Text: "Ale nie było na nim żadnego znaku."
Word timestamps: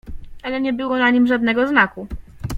"Ale 0.43 0.61
nie 0.61 0.73
było 0.73 0.97
na 0.97 1.09
nim 1.09 1.27
żadnego 1.27 1.67
znaku." 1.67 2.07